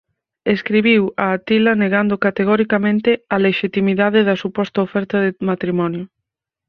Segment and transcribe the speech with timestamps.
[0.55, 6.03] Escribiu a Atila negando categoricamente a lexitimidade da suposta oferta de matrimonio.